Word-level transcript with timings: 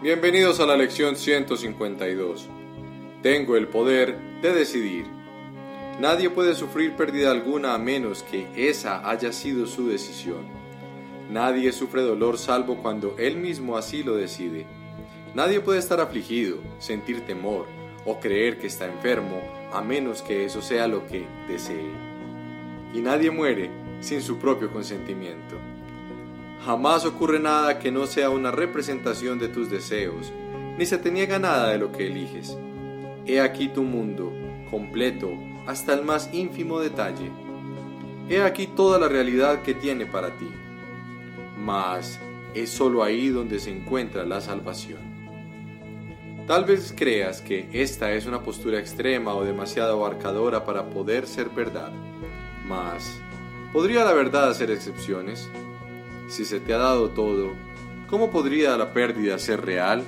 Bienvenidos 0.00 0.60
a 0.60 0.66
la 0.66 0.76
lección 0.76 1.16
152. 1.16 2.48
Tengo 3.20 3.56
el 3.56 3.66
poder 3.66 4.16
de 4.40 4.54
decidir. 4.54 5.06
Nadie 5.98 6.30
puede 6.30 6.54
sufrir 6.54 6.94
pérdida 6.94 7.32
alguna 7.32 7.74
a 7.74 7.78
menos 7.78 8.22
que 8.22 8.46
esa 8.54 9.10
haya 9.10 9.32
sido 9.32 9.66
su 9.66 9.88
decisión. 9.88 10.46
Nadie 11.28 11.72
sufre 11.72 12.02
dolor 12.02 12.38
salvo 12.38 12.80
cuando 12.80 13.16
él 13.18 13.38
mismo 13.38 13.76
así 13.76 14.04
lo 14.04 14.14
decide. 14.14 14.66
Nadie 15.34 15.58
puede 15.58 15.80
estar 15.80 16.00
afligido, 16.00 16.58
sentir 16.78 17.22
temor 17.22 17.66
o 18.06 18.20
creer 18.20 18.60
que 18.60 18.68
está 18.68 18.86
enfermo 18.86 19.42
a 19.72 19.82
menos 19.82 20.22
que 20.22 20.44
eso 20.44 20.62
sea 20.62 20.86
lo 20.86 21.08
que 21.08 21.26
desee. 21.48 21.90
Y 22.94 23.00
nadie 23.00 23.32
muere 23.32 23.68
sin 23.98 24.22
su 24.22 24.38
propio 24.38 24.70
consentimiento. 24.70 25.56
Jamás 26.64 27.04
ocurre 27.04 27.38
nada 27.38 27.78
que 27.78 27.90
no 27.90 28.06
sea 28.06 28.30
una 28.30 28.50
representación 28.50 29.38
de 29.38 29.48
tus 29.48 29.70
deseos, 29.70 30.32
ni 30.76 30.86
se 30.86 30.98
te 30.98 31.10
niega 31.10 31.38
nada 31.38 31.70
de 31.70 31.78
lo 31.78 31.92
que 31.92 32.06
eliges. 32.06 32.56
He 33.26 33.40
aquí 33.40 33.68
tu 33.68 33.82
mundo, 33.82 34.32
completo 34.70 35.30
hasta 35.66 35.92
el 35.92 36.04
más 36.04 36.30
ínfimo 36.32 36.80
detalle. 36.80 37.30
He 38.28 38.42
aquí 38.42 38.66
toda 38.66 38.98
la 38.98 39.08
realidad 39.08 39.62
que 39.62 39.74
tiene 39.74 40.06
para 40.06 40.36
ti. 40.36 40.48
Mas 41.58 42.18
es 42.54 42.70
sólo 42.70 43.02
ahí 43.02 43.28
donde 43.28 43.58
se 43.58 43.70
encuentra 43.70 44.24
la 44.24 44.40
salvación. 44.40 45.00
Tal 46.46 46.64
vez 46.64 46.94
creas 46.96 47.42
que 47.42 47.68
esta 47.72 48.12
es 48.12 48.24
una 48.26 48.42
postura 48.42 48.78
extrema 48.78 49.34
o 49.34 49.44
demasiado 49.44 50.02
abarcadora 50.02 50.64
para 50.64 50.88
poder 50.88 51.26
ser 51.26 51.50
verdad. 51.50 51.92
Mas, 52.66 53.20
¿podría 53.72 54.04
la 54.04 54.14
verdad 54.14 54.48
hacer 54.48 54.70
excepciones? 54.70 55.50
Si 56.28 56.44
se 56.44 56.60
te 56.60 56.74
ha 56.74 56.78
dado 56.78 57.08
todo, 57.08 57.52
¿cómo 58.06 58.30
podría 58.30 58.76
la 58.76 58.92
pérdida 58.92 59.38
ser 59.38 59.64
real? 59.64 60.02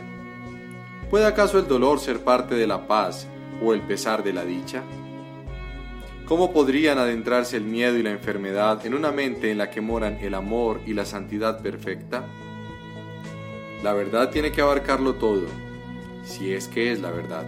¿Puede 1.09 1.25
acaso 1.25 1.59
el 1.59 1.67
dolor 1.67 1.99
ser 1.99 2.21
parte 2.21 2.55
de 2.55 2.67
la 2.67 2.87
paz 2.87 3.27
o 3.63 3.73
el 3.73 3.81
pesar 3.81 4.23
de 4.23 4.35
la 4.35 4.45
dicha? 4.45 4.83
¿Cómo 6.27 6.53
podrían 6.53 6.99
adentrarse 6.99 7.57
el 7.57 7.65
miedo 7.65 7.97
y 7.97 8.03
la 8.03 8.11
enfermedad 8.11 8.85
en 8.85 8.95
una 8.95 9.11
mente 9.11 9.51
en 9.51 9.59
la 9.59 9.71
que 9.71 9.81
moran 9.81 10.19
el 10.21 10.35
amor 10.35 10.83
y 10.87 10.93
la 10.93 11.07
santidad 11.07 11.63
perfecta? 11.63 12.27
La 13.83 13.95
verdad 13.95 14.29
tiene 14.29 14.53
que 14.53 14.61
abarcarlo 14.61 15.15
todo, 15.15 15.47
si 16.23 16.53
es 16.53 16.69
que 16.69 16.93
es 16.93 17.01
la 17.01 17.11
verdad. 17.11 17.47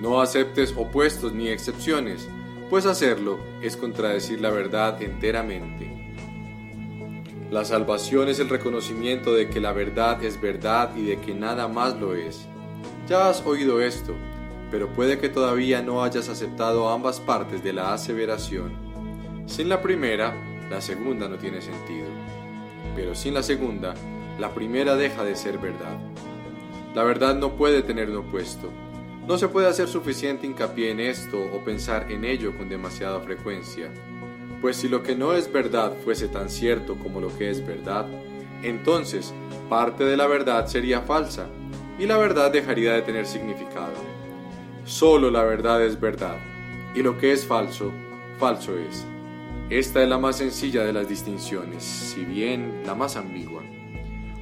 No 0.00 0.20
aceptes 0.20 0.74
opuestos 0.76 1.32
ni 1.32 1.48
excepciones, 1.48 2.28
pues 2.68 2.84
hacerlo 2.84 3.38
es 3.62 3.76
contradecir 3.76 4.40
la 4.40 4.50
verdad 4.50 5.00
enteramente. 5.00 5.91
La 7.52 7.66
salvación 7.66 8.30
es 8.30 8.38
el 8.38 8.48
reconocimiento 8.48 9.34
de 9.34 9.50
que 9.50 9.60
la 9.60 9.72
verdad 9.72 10.24
es 10.24 10.40
verdad 10.40 10.96
y 10.96 11.02
de 11.02 11.20
que 11.20 11.34
nada 11.34 11.68
más 11.68 12.00
lo 12.00 12.14
es. 12.14 12.46
Ya 13.06 13.28
has 13.28 13.44
oído 13.44 13.82
esto, 13.82 14.14
pero 14.70 14.88
puede 14.88 15.18
que 15.18 15.28
todavía 15.28 15.82
no 15.82 16.02
hayas 16.02 16.30
aceptado 16.30 16.88
ambas 16.88 17.20
partes 17.20 17.62
de 17.62 17.74
la 17.74 17.92
aseveración. 17.92 18.72
Sin 19.44 19.68
la 19.68 19.82
primera, 19.82 20.34
la 20.70 20.80
segunda 20.80 21.28
no 21.28 21.36
tiene 21.36 21.60
sentido. 21.60 22.06
Pero 22.96 23.14
sin 23.14 23.34
la 23.34 23.42
segunda, 23.42 23.92
la 24.38 24.54
primera 24.54 24.96
deja 24.96 25.22
de 25.22 25.36
ser 25.36 25.58
verdad. 25.58 25.98
La 26.94 27.04
verdad 27.04 27.34
no 27.34 27.52
puede 27.58 27.82
tener 27.82 28.08
un 28.08 28.16
opuesto. 28.16 28.70
No 29.28 29.36
se 29.36 29.48
puede 29.48 29.68
hacer 29.68 29.88
suficiente 29.88 30.46
hincapié 30.46 30.90
en 30.90 31.00
esto 31.00 31.38
o 31.38 31.62
pensar 31.62 32.10
en 32.10 32.24
ello 32.24 32.56
con 32.56 32.70
demasiada 32.70 33.20
frecuencia. 33.20 33.92
Pues 34.62 34.76
si 34.76 34.88
lo 34.88 35.02
que 35.02 35.16
no 35.16 35.34
es 35.34 35.52
verdad 35.52 35.92
fuese 36.04 36.28
tan 36.28 36.48
cierto 36.48 36.96
como 36.96 37.20
lo 37.20 37.36
que 37.36 37.50
es 37.50 37.66
verdad, 37.66 38.06
entonces 38.62 39.34
parte 39.68 40.04
de 40.04 40.16
la 40.16 40.28
verdad 40.28 40.68
sería 40.68 41.00
falsa 41.00 41.48
y 41.98 42.06
la 42.06 42.16
verdad 42.16 42.52
dejaría 42.52 42.92
de 42.92 43.02
tener 43.02 43.26
significado. 43.26 43.92
Solo 44.84 45.32
la 45.32 45.42
verdad 45.42 45.84
es 45.84 46.00
verdad 46.00 46.36
y 46.94 47.02
lo 47.02 47.18
que 47.18 47.32
es 47.32 47.44
falso, 47.44 47.92
falso 48.38 48.78
es. 48.78 49.04
Esta 49.68 50.00
es 50.00 50.08
la 50.08 50.18
más 50.18 50.36
sencilla 50.36 50.84
de 50.84 50.92
las 50.92 51.08
distinciones, 51.08 51.82
si 51.82 52.24
bien 52.24 52.82
la 52.86 52.94
más 52.94 53.16
ambigua. 53.16 53.62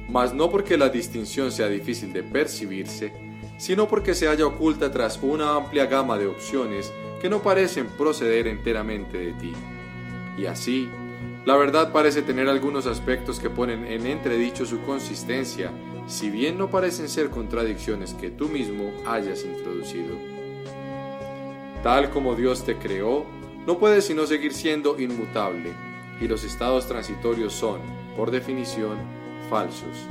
Mas 0.07 0.35
no 0.35 0.51
porque 0.51 0.77
la 0.77 0.89
distinción 0.89 1.51
sea 1.51 1.67
difícil 1.67 2.13
de 2.13 2.21
percibirse, 2.21 3.11
sino 3.57 3.87
porque 3.87 4.13
se 4.13 4.27
halla 4.27 4.45
oculta 4.45 4.91
tras 4.91 5.17
una 5.23 5.55
amplia 5.55 5.87
gama 5.87 6.19
de 6.19 6.27
opciones 6.27 6.93
que 7.19 7.29
no 7.29 7.41
parecen 7.41 7.87
proceder 7.87 8.47
enteramente 8.47 9.17
de 9.17 9.33
ti. 9.33 9.53
Y 10.37 10.45
así, 10.45 10.89
la 11.45 11.55
verdad 11.55 11.91
parece 11.91 12.21
tener 12.21 12.47
algunos 12.47 12.85
aspectos 12.87 13.39
que 13.39 13.49
ponen 13.49 13.85
en 13.85 14.05
entredicho 14.05 14.65
su 14.65 14.81
consistencia, 14.81 15.71
si 16.07 16.29
bien 16.29 16.57
no 16.57 16.69
parecen 16.69 17.09
ser 17.09 17.29
contradicciones 17.29 18.13
que 18.13 18.29
tú 18.29 18.47
mismo 18.47 18.91
hayas 19.05 19.43
introducido. 19.43 20.15
Tal 21.83 22.09
como 22.11 22.35
Dios 22.35 22.63
te 22.63 22.77
creó, 22.77 23.25
no 23.65 23.79
puedes 23.79 24.05
sino 24.05 24.25
seguir 24.25 24.53
siendo 24.53 24.99
inmutable, 24.99 25.73
y 26.19 26.27
los 26.27 26.43
estados 26.43 26.87
transitorios 26.87 27.53
son, 27.53 27.79
por 28.15 28.29
definición, 28.29 28.97
falsos. 29.49 30.07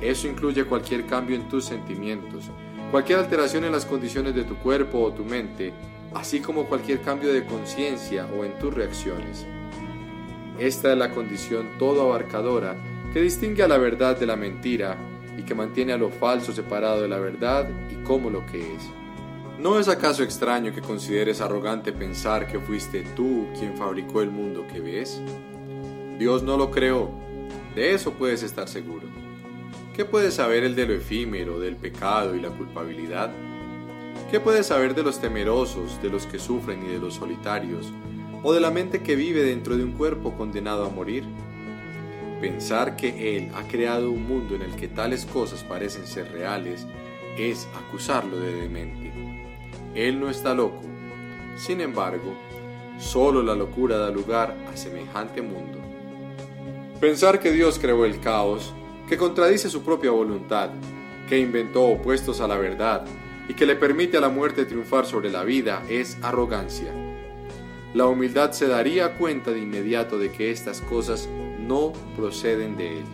Eso 0.00 0.28
incluye 0.28 0.64
cualquier 0.64 1.06
cambio 1.06 1.36
en 1.36 1.48
tus 1.48 1.64
sentimientos, 1.66 2.44
cualquier 2.90 3.18
alteración 3.18 3.64
en 3.64 3.72
las 3.72 3.84
condiciones 3.84 4.34
de 4.34 4.44
tu 4.44 4.56
cuerpo 4.56 5.00
o 5.00 5.12
tu 5.12 5.24
mente, 5.24 5.72
así 6.14 6.40
como 6.40 6.66
cualquier 6.66 7.00
cambio 7.00 7.32
de 7.32 7.44
conciencia 7.44 8.26
o 8.38 8.44
en 8.44 8.58
tus 8.58 8.74
reacciones. 8.74 9.46
Esta 10.58 10.92
es 10.92 10.98
la 10.98 11.10
condición 11.10 11.68
todo 11.78 12.02
abarcadora 12.02 12.76
que 13.12 13.20
distingue 13.20 13.62
a 13.62 13.68
la 13.68 13.78
verdad 13.78 14.18
de 14.18 14.26
la 14.26 14.36
mentira 14.36 14.96
y 15.36 15.42
que 15.42 15.54
mantiene 15.54 15.92
a 15.92 15.98
lo 15.98 16.10
falso 16.10 16.52
separado 16.52 17.02
de 17.02 17.08
la 17.08 17.18
verdad 17.18 17.68
y 17.90 18.02
como 18.02 18.28
lo 18.28 18.44
que 18.46 18.58
es. 18.60 18.82
¿No 19.58 19.78
es 19.78 19.88
acaso 19.88 20.22
extraño 20.22 20.72
que 20.72 20.80
consideres 20.80 21.40
arrogante 21.40 21.92
pensar 21.92 22.46
que 22.46 22.58
fuiste 22.58 23.04
tú 23.16 23.46
quien 23.58 23.76
fabricó 23.76 24.20
el 24.20 24.30
mundo 24.30 24.66
que 24.72 24.80
ves? 24.80 25.20
Dios 26.18 26.42
no 26.42 26.56
lo 26.56 26.70
creó, 26.70 27.10
de 27.74 27.94
eso 27.94 28.12
puedes 28.12 28.42
estar 28.42 28.68
seguro. 28.68 29.06
¿Qué 29.94 30.04
puedes 30.04 30.34
saber 30.34 30.64
el 30.64 30.76
de 30.76 30.86
lo 30.86 30.94
efímero, 30.94 31.58
del 31.58 31.76
pecado 31.76 32.34
y 32.36 32.40
la 32.40 32.50
culpabilidad? 32.50 33.32
¿Qué 34.30 34.40
puedes 34.40 34.66
saber 34.66 34.94
de 34.94 35.02
los 35.02 35.20
temerosos, 35.20 36.02
de 36.02 36.10
los 36.10 36.26
que 36.26 36.38
sufren 36.38 36.84
y 36.84 36.88
de 36.88 36.98
los 36.98 37.14
solitarios, 37.14 37.92
o 38.42 38.52
de 38.52 38.60
la 38.60 38.70
mente 38.70 39.02
que 39.02 39.16
vive 39.16 39.42
dentro 39.42 39.76
de 39.76 39.84
un 39.84 39.92
cuerpo 39.92 40.34
condenado 40.36 40.84
a 40.84 40.90
morir? 40.90 41.24
Pensar 42.40 42.94
que 42.94 43.36
Él 43.36 43.50
ha 43.54 43.66
creado 43.66 44.10
un 44.10 44.28
mundo 44.28 44.54
en 44.54 44.62
el 44.62 44.76
que 44.76 44.86
tales 44.86 45.24
cosas 45.24 45.64
parecen 45.64 46.06
ser 46.06 46.30
reales 46.30 46.86
es 47.38 47.68
acusarlo 47.74 48.38
de 48.38 48.52
demente. 48.52 49.12
Él 49.94 50.20
no 50.20 50.28
está 50.28 50.54
loco. 50.54 50.82
Sin 51.56 51.80
embargo, 51.80 52.34
solo 52.98 53.42
la 53.42 53.54
locura 53.54 53.96
da 53.98 54.10
lugar 54.10 54.56
a 54.72 54.76
semejante 54.76 55.42
mundo. 55.42 55.78
Pensar 57.00 57.40
que 57.40 57.52
Dios 57.52 57.78
creó 57.78 58.04
el 58.04 58.20
caos, 58.20 58.74
que 59.08 59.16
contradice 59.16 59.70
su 59.70 59.82
propia 59.82 60.10
voluntad, 60.10 60.70
que 61.28 61.38
inventó 61.38 61.84
opuestos 61.84 62.40
a 62.40 62.48
la 62.48 62.56
verdad, 62.56 63.04
y 63.48 63.54
que 63.54 63.66
le 63.66 63.76
permite 63.76 64.18
a 64.18 64.20
la 64.20 64.28
muerte 64.28 64.66
triunfar 64.66 65.06
sobre 65.06 65.30
la 65.30 65.42
vida 65.42 65.82
es 65.88 66.18
arrogancia. 66.22 66.92
La 67.94 68.06
humildad 68.06 68.52
se 68.52 68.68
daría 68.68 69.14
cuenta 69.14 69.50
de 69.50 69.60
inmediato 69.60 70.18
de 70.18 70.30
que 70.30 70.50
estas 70.50 70.82
cosas 70.82 71.26
no 71.58 71.94
proceden 72.14 72.76
de 72.76 72.98
Él. 72.98 73.04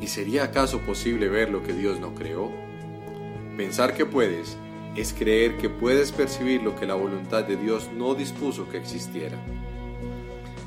¿Y 0.00 0.06
sería 0.06 0.44
acaso 0.44 0.78
posible 0.80 1.28
ver 1.28 1.50
lo 1.50 1.64
que 1.64 1.72
Dios 1.72 1.98
no 1.98 2.14
creó? 2.14 2.52
Pensar 3.56 3.94
que 3.94 4.06
puedes 4.06 4.56
es 4.94 5.12
creer 5.12 5.58
que 5.58 5.68
puedes 5.68 6.12
percibir 6.12 6.62
lo 6.62 6.76
que 6.76 6.86
la 6.86 6.94
voluntad 6.94 7.42
de 7.44 7.56
Dios 7.56 7.90
no 7.92 8.14
dispuso 8.14 8.68
que 8.68 8.78
existiera. 8.78 9.36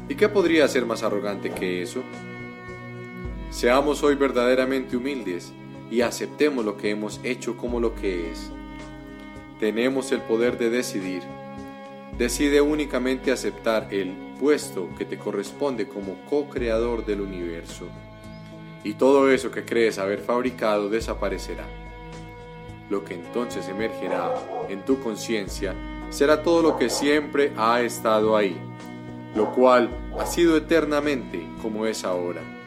¿Y 0.09 0.16
qué 0.16 0.27
podría 0.27 0.67
ser 0.67 0.85
más 0.85 1.03
arrogante 1.03 1.51
que 1.51 1.81
eso? 1.81 2.03
Seamos 3.50 4.03
hoy 4.03 4.16
verdaderamente 4.16 4.97
humildes 4.97 5.53
y 5.91 6.01
aceptemos 6.01 6.63
lo 6.63 6.77
que 6.77 6.89
hemos 6.89 7.19
hecho 7.24 7.57
como 7.57 7.81
lo 7.81 7.94
que 7.94 8.31
es. 8.31 8.50
Tenemos 9.60 10.12
el 10.13 10.21
poder 10.21 10.57
de 10.57 10.69
decidir. 10.69 11.21
Decide 12.18 12.62
únicamente 12.62 13.31
aceptar 13.31 13.88
el 13.92 14.15
puesto 14.39 14.89
que 14.98 15.06
te 15.06 15.18
corresponde 15.18 15.88
como 15.88 16.15
co-creador 16.30 17.06
del 17.06 17.19
universo. 17.21 17.88
Y 18.83 18.94
todo 18.94 19.30
eso 19.30 19.51
que 19.51 19.65
crees 19.65 20.00
haber 20.00 20.19
fabricado 20.19 20.89
desaparecerá. 20.89 21.68
Lo 22.89 23.04
que 23.04 23.13
entonces 23.13 23.68
emergerá 23.68 24.33
en 24.69 24.83
tu 24.86 25.00
conciencia 25.01 25.75
será 26.10 26.42
todo 26.42 26.62
lo 26.62 26.77
que 26.77 26.89
siempre 26.89 27.51
ha 27.57 27.81
estado 27.81 28.36
ahí, 28.36 28.57
lo 29.36 29.51
cual 29.54 29.89
ha 30.18 30.25
sido 30.25 30.57
eternamente 30.57 31.45
como 31.62 31.86
es 31.86 32.04
ahora 32.04 32.61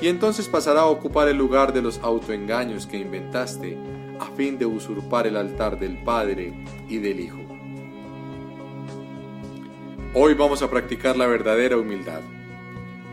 y 0.00 0.08
entonces 0.08 0.48
pasará 0.48 0.82
a 0.82 0.86
ocupar 0.86 1.28
el 1.28 1.36
lugar 1.36 1.72
de 1.72 1.82
los 1.82 1.98
autoengaños 2.02 2.86
que 2.86 2.98
inventaste 2.98 3.78
a 4.18 4.26
fin 4.26 4.58
de 4.58 4.66
usurpar 4.66 5.26
el 5.26 5.36
altar 5.36 5.78
del 5.78 5.96
Padre 6.02 6.52
y 6.88 6.98
del 6.98 7.20
Hijo. 7.20 7.40
Hoy 10.14 10.34
vamos 10.34 10.62
a 10.62 10.70
practicar 10.70 11.16
la 11.16 11.26
verdadera 11.26 11.76
humildad. 11.76 12.20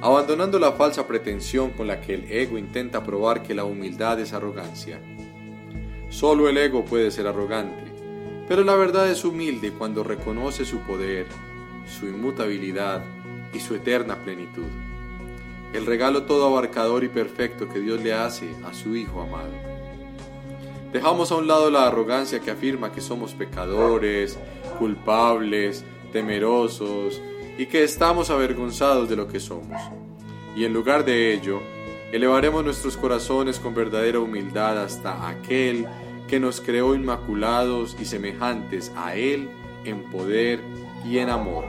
abandonando 0.01 0.59
la 0.59 0.73
falsa 0.73 1.07
pretensión 1.07 1.71
con 1.71 1.87
la 1.87 2.01
que 2.01 2.13
el 2.13 2.29
ego 2.29 2.57
intenta 2.57 3.05
probar 3.05 3.41
que 3.41 3.53
la 3.55 3.63
humildad 3.63 4.19
es 4.19 4.33
arrogancia. 4.33 4.99
Solo 6.09 6.49
el 6.49 6.57
ego 6.57 6.83
puede 6.83 7.09
ser 7.09 7.25
arrogante, 7.25 7.85
pero 8.49 8.65
la 8.65 8.75
verdad 8.75 9.09
es 9.09 9.23
humilde 9.23 9.71
cuando 9.71 10.03
reconoce 10.03 10.65
su 10.65 10.79
poder, 10.79 11.27
su 11.87 12.05
inmutabilidad 12.05 13.01
y 13.53 13.61
su 13.61 13.75
eterna 13.75 14.17
plenitud. 14.17 14.67
El 15.73 15.87
regalo 15.87 16.23
todo 16.23 16.45
abarcador 16.47 17.03
y 17.03 17.09
perfecto 17.09 17.67
que 17.67 17.79
Dios 17.79 18.01
le 18.01 18.13
hace 18.13 18.47
a 18.63 18.73
su 18.73 18.95
Hijo 18.95 19.21
amado. 19.21 19.51
Dejamos 20.93 21.31
a 21.31 21.35
un 21.37 21.47
lado 21.47 21.71
la 21.71 21.87
arrogancia 21.87 22.39
que 22.39 22.51
afirma 22.51 22.91
que 22.91 23.01
somos 23.01 23.33
pecadores, 23.33 24.37
culpables, 24.77 25.83
temerosos 26.11 27.19
y 27.57 27.65
que 27.65 27.83
estamos 27.83 28.29
avergonzados 28.29 29.09
de 29.09 29.15
lo 29.15 29.27
que 29.27 29.39
somos. 29.39 29.81
Y 30.55 30.65
en 30.65 30.73
lugar 30.73 31.03
de 31.03 31.33
ello, 31.33 31.59
elevaremos 32.11 32.63
nuestros 32.63 32.95
corazones 32.95 33.59
con 33.59 33.73
verdadera 33.73 34.19
humildad 34.19 34.77
hasta 34.83 35.27
aquel 35.27 35.87
que 36.27 36.39
nos 36.39 36.61
creó 36.61 36.93
inmaculados 36.93 37.97
y 37.99 38.05
semejantes 38.05 38.91
a 38.95 39.15
Él 39.15 39.49
en 39.85 40.03
poder 40.11 40.59
y 41.03 41.17
en 41.17 41.29
amor. 41.29 41.65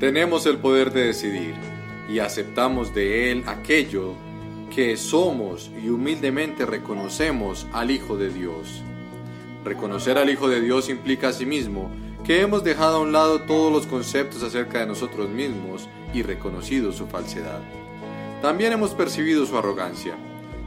Tenemos 0.00 0.46
el 0.46 0.56
poder 0.56 0.90
de 0.92 1.04
decidir 1.08 1.71
y 2.08 2.18
aceptamos 2.18 2.94
de 2.94 3.30
Él 3.30 3.44
aquello 3.46 4.14
que 4.74 4.96
somos 4.96 5.70
y 5.82 5.88
humildemente 5.88 6.64
reconocemos 6.64 7.66
al 7.72 7.90
Hijo 7.90 8.16
de 8.16 8.30
Dios. 8.30 8.82
Reconocer 9.64 10.18
al 10.18 10.30
Hijo 10.30 10.48
de 10.48 10.60
Dios 10.60 10.88
implica 10.88 11.28
asimismo 11.28 11.90
que 12.24 12.40
hemos 12.40 12.64
dejado 12.64 12.96
a 12.96 13.00
un 13.00 13.12
lado 13.12 13.42
todos 13.42 13.72
los 13.72 13.86
conceptos 13.86 14.42
acerca 14.42 14.80
de 14.80 14.86
nosotros 14.86 15.28
mismos 15.28 15.88
y 16.14 16.22
reconocido 16.22 16.92
su 16.92 17.06
falsedad. 17.06 17.60
También 18.40 18.72
hemos 18.72 18.90
percibido 18.90 19.44
su 19.46 19.56
arrogancia 19.58 20.14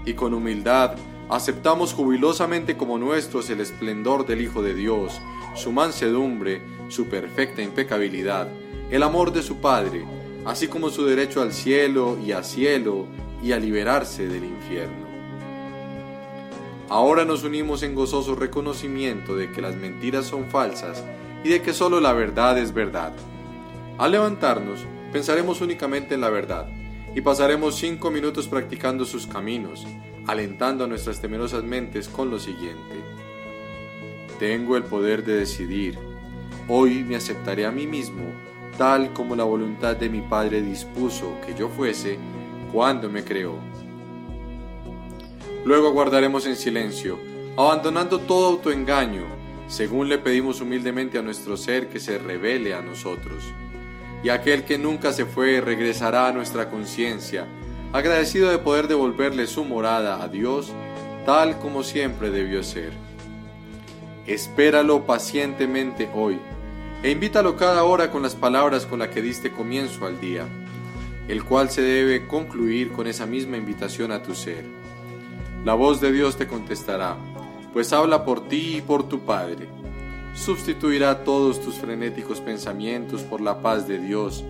y 0.05 0.13
con 0.13 0.33
humildad 0.33 0.95
aceptamos 1.29 1.93
jubilosamente 1.93 2.77
como 2.77 2.97
nuestros 2.97 3.49
el 3.49 3.61
esplendor 3.61 4.25
del 4.25 4.41
Hijo 4.41 4.61
de 4.61 4.75
Dios, 4.75 5.19
su 5.55 5.71
mansedumbre, 5.71 6.61
su 6.89 7.07
perfecta 7.07 7.61
impecabilidad, 7.61 8.47
el 8.91 9.01
amor 9.01 9.33
de 9.33 9.41
su 9.41 9.57
Padre, 9.57 10.05
así 10.45 10.67
como 10.67 10.89
su 10.89 11.05
derecho 11.05 11.41
al 11.41 11.51
cielo 11.51 12.17
y 12.23 12.31
a 12.31 12.43
cielo 12.43 13.07
y 13.43 13.51
a 13.51 13.59
liberarse 13.59 14.27
del 14.27 14.45
infierno. 14.45 15.05
Ahora 16.87 17.25
nos 17.25 17.43
unimos 17.43 17.81
en 17.81 17.95
gozoso 17.95 18.35
reconocimiento 18.35 19.35
de 19.35 19.51
que 19.51 19.61
las 19.61 19.75
mentiras 19.75 20.25
son 20.25 20.45
falsas 20.45 21.03
y 21.43 21.49
de 21.49 21.61
que 21.61 21.73
solo 21.73 21.99
la 21.99 22.13
verdad 22.13 22.59
es 22.59 22.73
verdad. 22.73 23.11
Al 23.97 24.11
levantarnos, 24.11 24.85
pensaremos 25.11 25.61
únicamente 25.61 26.13
en 26.13 26.21
la 26.21 26.29
verdad 26.29 26.67
y 27.15 27.21
pasaremos 27.21 27.75
cinco 27.75 28.11
minutos 28.11 28.47
practicando 28.47 29.03
sus 29.05 29.25
caminos, 29.25 29.87
alentando 30.27 30.83
a 30.83 30.87
nuestras 30.87 31.21
temerosas 31.21 31.63
mentes 31.63 32.07
con 32.07 32.29
lo 32.29 32.37
siguiente. 32.37 32.95
Tengo 34.37 34.77
el 34.77 34.83
poder 34.83 35.23
de 35.23 35.37
decidir. 35.37 35.97
Hoy 36.67 37.03
me 37.03 37.15
aceptaré 37.15 37.65
a 37.65 37.71
mí 37.71 37.87
mismo 37.87 38.25
tal 38.77 39.13
como 39.13 39.35
la 39.35 39.43
voluntad 39.43 39.95
de 39.95 40.09
mi 40.09 40.21
Padre 40.21 40.61
dispuso 40.61 41.37
que 41.45 41.53
yo 41.53 41.69
fuese 41.69 42.17
cuando 42.71 43.09
me 43.09 43.23
creó. 43.23 43.55
Luego 45.63 45.87
aguardaremos 45.87 46.45
en 46.45 46.55
silencio, 46.55 47.17
abandonando 47.57 48.19
todo 48.19 48.47
autoengaño, 48.47 49.23
según 49.67 50.09
le 50.09 50.17
pedimos 50.17 50.61
humildemente 50.61 51.17
a 51.17 51.21
nuestro 51.21 51.57
ser 51.57 51.89
que 51.89 51.99
se 51.99 52.17
revele 52.17 52.73
a 52.73 52.81
nosotros. 52.81 53.43
Y 54.23 54.29
aquel 54.29 54.63
que 54.63 54.77
nunca 54.77 55.11
se 55.13 55.25
fue 55.25 55.61
regresará 55.61 56.27
a 56.27 56.31
nuestra 56.31 56.69
conciencia, 56.69 57.47
agradecido 57.93 58.49
de 58.49 58.59
poder 58.59 58.87
devolverle 58.87 59.47
su 59.47 59.63
morada 59.63 60.21
a 60.21 60.27
Dios 60.27 60.71
tal 61.25 61.57
como 61.57 61.83
siempre 61.83 62.29
debió 62.29 62.63
ser. 62.63 62.91
Espéralo 64.27 65.05
pacientemente 65.05 66.09
hoy 66.13 66.39
e 67.03 67.11
invítalo 67.11 67.55
cada 67.55 67.83
hora 67.83 68.11
con 68.11 68.21
las 68.21 68.35
palabras 68.35 68.85
con 68.85 68.99
las 68.99 69.09
que 69.09 69.21
diste 69.21 69.51
comienzo 69.51 70.05
al 70.05 70.19
día, 70.19 70.47
el 71.27 71.43
cual 71.43 71.69
se 71.69 71.81
debe 71.81 72.27
concluir 72.27 72.91
con 72.91 73.07
esa 73.07 73.25
misma 73.25 73.57
invitación 73.57 74.11
a 74.11 74.23
tu 74.23 74.33
ser. 74.33 74.65
La 75.63 75.73
voz 75.73 76.01
de 76.01 76.11
Dios 76.11 76.37
te 76.37 76.47
contestará, 76.47 77.17
pues 77.73 77.91
habla 77.93 78.23
por 78.25 78.47
ti 78.47 78.77
y 78.77 78.81
por 78.81 79.07
tu 79.09 79.21
Padre. 79.21 79.67
Sustituirá 80.33 81.23
todos 81.23 81.61
tus 81.61 81.75
frenéticos 81.75 82.41
pensamientos 82.41 83.23
por 83.23 83.41
la 83.41 83.61
paz 83.61 83.87
de 83.87 83.99
Dios, 83.99 84.43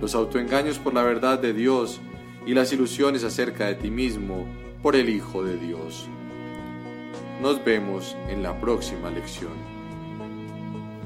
los 0.00 0.14
autoengaños 0.14 0.78
por 0.78 0.94
la 0.94 1.02
verdad 1.02 1.38
de 1.38 1.52
Dios 1.52 2.00
y 2.46 2.54
las 2.54 2.72
ilusiones 2.72 3.24
acerca 3.24 3.66
de 3.66 3.74
ti 3.74 3.90
mismo 3.90 4.46
por 4.82 4.96
el 4.96 5.08
Hijo 5.08 5.44
de 5.44 5.56
Dios. 5.58 6.08
Nos 7.40 7.64
vemos 7.64 8.16
en 8.28 8.42
la 8.42 8.60
próxima 8.60 9.10
lección. 9.10 9.71